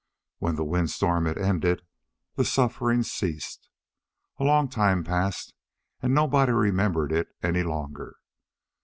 [0.39, 1.83] When the windstorm had ended,
[2.33, 3.69] the suffering ceased.
[4.39, 5.53] A long time passed
[6.01, 8.15] and nobody remembered it any longer.